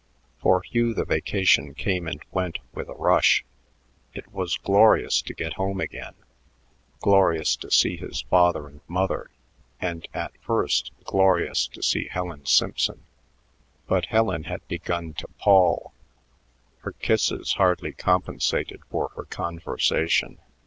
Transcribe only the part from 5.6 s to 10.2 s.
home again, glorious to see his father and mother, and,